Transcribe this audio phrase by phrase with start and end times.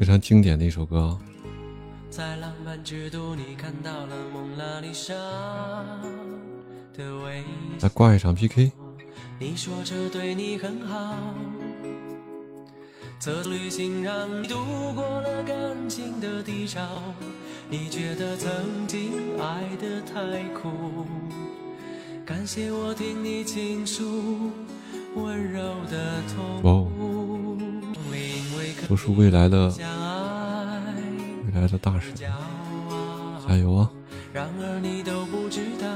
[0.00, 1.18] 非常经典的一首歌啊。
[2.08, 5.12] 在浪漫之都，你看到了蒙娜丽莎
[6.96, 7.42] 的微
[7.78, 7.82] 笑。
[7.82, 8.72] 来挂一场 PK。
[9.38, 11.14] 你说这对你很好，
[13.18, 14.54] 这次旅行让你度
[14.94, 15.54] 过了感
[15.86, 16.80] 情的低潮。
[17.68, 21.04] 你觉得曾经爱得太苦，
[22.24, 24.50] 感谢我听你倾诉
[25.14, 26.22] 温柔的
[26.62, 26.89] 痛。
[28.90, 29.72] 都是未来的
[31.46, 33.88] 未来的大神，加油啊！
[34.32, 35.86] 然而你都不知道，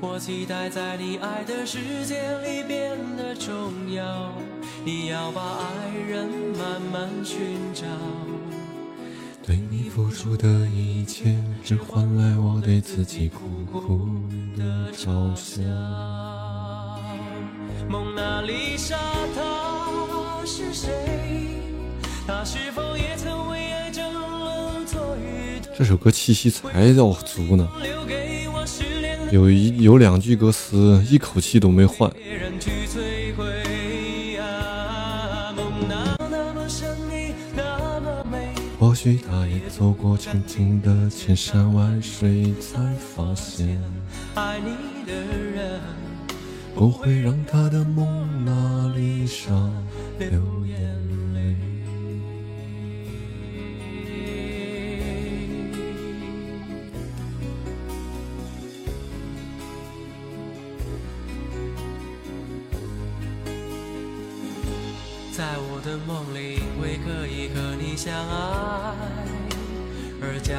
[0.00, 4.32] 我期待在你爱的世界里变得重要。
[4.82, 6.26] 你要把爱人
[6.58, 7.38] 慢慢寻
[7.74, 7.84] 找，
[9.46, 14.08] 对你付出的一切，只换来我对自己苦苦
[14.56, 15.60] 的嘲笑。
[17.90, 18.96] 蒙娜丽莎
[25.76, 27.68] 这首歌气息才要足呢，
[29.30, 32.10] 有一有两句歌词一口气都没换。
[32.12, 35.52] 别人去摧毁啊！
[35.56, 42.78] 梦那那么神秘，那么美，或许他也走过曾经的千山万水，才
[43.14, 43.78] 发现
[44.34, 45.80] 爱你的人
[46.74, 49.50] 不会让他的蒙娜丽莎
[50.30, 50.76] 流眼
[51.34, 51.56] 泪。
[65.32, 68.94] 在我的梦里，因为可以和你相爱
[70.20, 70.54] 而骄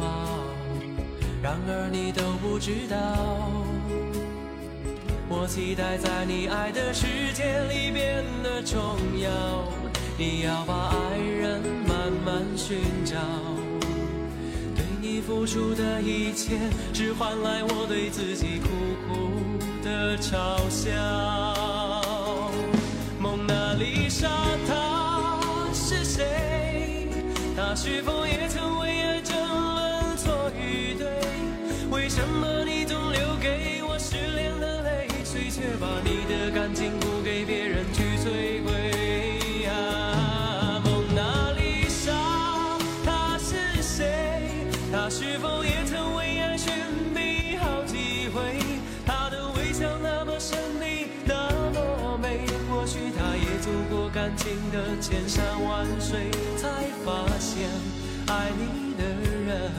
[0.00, 0.04] 傲。
[1.42, 2.96] 然而你都不知道，
[5.36, 8.80] 我期待在你爱的世界里变得重
[9.18, 9.28] 要。
[10.16, 13.16] 你要把爱人慢慢寻找，
[14.76, 16.56] 对你付出的一切，
[16.92, 18.68] 只换来我对自己苦
[19.08, 19.32] 苦
[19.82, 20.92] 的嘲笑。
[23.18, 24.28] 蒙娜丽莎
[24.68, 25.40] 她
[25.74, 27.08] 是谁？
[27.56, 31.06] 她是否也曾为爱争论错与对？
[31.90, 32.73] 为什么你
[54.74, 56.68] 的千山万水，才
[57.04, 57.70] 发现
[58.26, 59.04] 爱你的
[59.46, 59.70] 人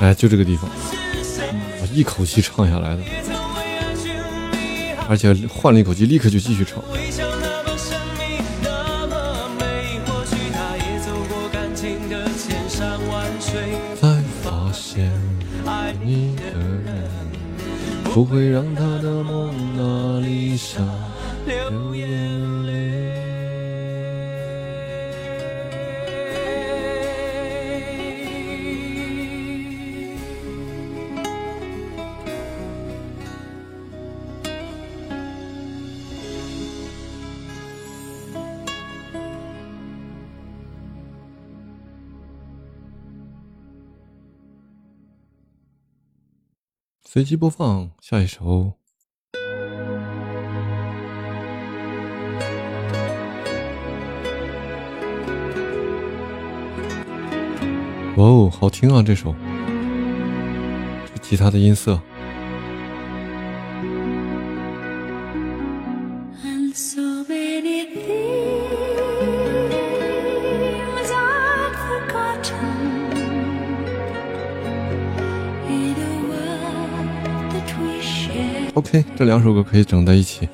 [0.00, 0.70] 哎，就这个地方，
[1.80, 3.02] 我一口气唱下来的，
[5.08, 6.82] 而且换了一口气，立刻就继续唱。
[13.98, 15.10] 才发现
[15.64, 17.08] 爱你的人
[18.04, 20.80] 不会让他的蒙娜丽莎
[21.46, 23.25] 流眼泪。
[47.08, 48.72] 随机播放下一首。
[58.16, 59.04] 哇哦，好听啊！
[59.04, 59.32] 这首，
[61.06, 62.02] 这吉他的音色，
[78.76, 80.46] OK，这两首歌可以整在一起。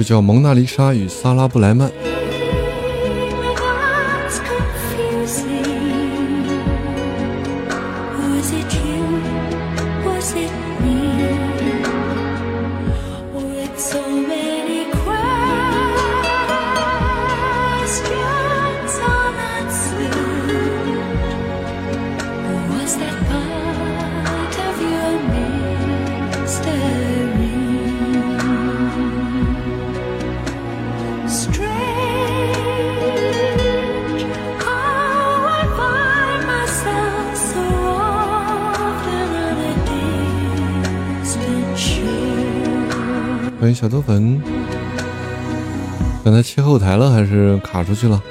[0.00, 1.86] 就叫《蒙娜丽莎与萨拉布莱曼》。
[43.60, 44.40] 欢迎小豆粉。
[46.24, 48.22] 刚才切后台了还是卡出去了？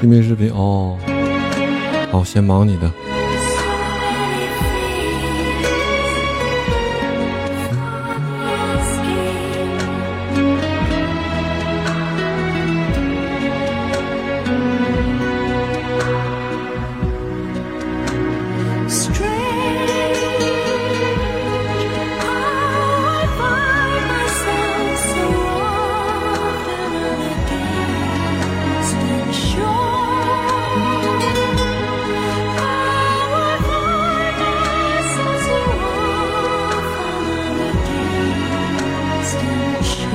[0.00, 0.98] 拼命视频哦。
[2.10, 2.92] 好先忙你的。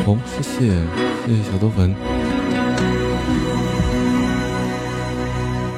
[0.08, 0.14] Distant shore.
[0.14, 0.72] 哦，谢谢，
[1.26, 1.94] 谢谢小豆粉。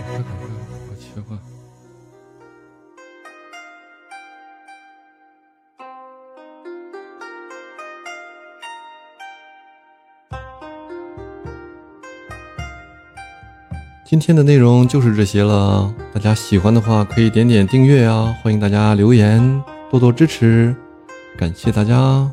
[0.05, 0.47] 快快快，
[0.87, 1.39] 我切换。
[14.05, 20.75] 今天的内容就是这些了，大家喜欢的话可以点点订阅啊，欢迎大家留言，多多支持，
[21.37, 22.31] 感谢大家。